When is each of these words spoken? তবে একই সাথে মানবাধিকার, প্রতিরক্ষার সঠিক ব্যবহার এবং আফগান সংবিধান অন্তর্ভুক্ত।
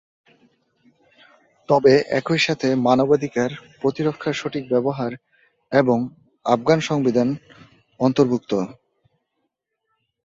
তবে 1.69 1.93
একই 2.19 2.39
সাথে 2.39 2.67
মানবাধিকার, 2.85 3.49
প্রতিরক্ষার 3.81 4.33
সঠিক 4.33 4.63
ব্যবহার 4.69 5.11
এবং 5.71 5.97
আফগান 6.45 6.79
সংবিধান 6.89 7.27
অন্তর্ভুক্ত। 7.99 8.51